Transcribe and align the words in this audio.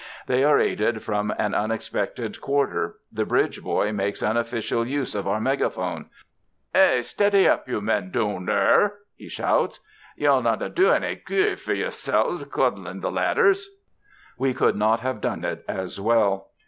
They 0.25 0.43
are 0.43 0.59
aided 0.59 1.03
from 1.03 1.31
an 1.37 1.53
unexpected 1.53 2.41
quarter. 2.41 2.95
The 3.11 3.23
bridge 3.23 3.61
boy 3.61 3.91
makes 3.93 4.23
unofficial 4.23 4.83
use 4.87 5.13
of 5.13 5.27
our 5.27 5.39
megaphone. 5.39 6.09
"Hey! 6.73 7.03
Steady 7.03 7.47
up 7.47 7.69
you 7.69 7.81
men 7.81 8.09
doon 8.09 8.47
therr," 8.47 8.93
he 9.15 9.29
shouts. 9.29 9.79
"Ye'll 10.17 10.41
no' 10.41 10.55
dae 10.55 10.89
ony 10.95 11.21
guid 11.27 11.59
fur 11.59 11.73
yersels 11.73 12.45
croodin' 12.45 12.99
th' 12.99 13.13
ledders!" 13.13 13.67
We 14.39 14.55
could 14.55 14.75
not 14.75 15.01
have 15.01 15.21
done 15.21 15.43
it 15.45 15.63
as 15.67 15.99
well. 16.01 16.49